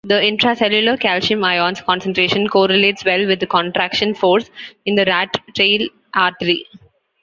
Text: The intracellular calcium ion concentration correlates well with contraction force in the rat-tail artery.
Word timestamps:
The 0.03 0.15
intracellular 0.15 0.99
calcium 0.99 1.43
ion 1.43 1.75
concentration 1.75 2.47
correlates 2.47 3.05
well 3.05 3.27
with 3.27 3.47
contraction 3.47 4.15
force 4.15 4.49
in 4.83 4.95
the 4.95 5.05
rat-tail 5.05 5.89
artery. 6.15 6.65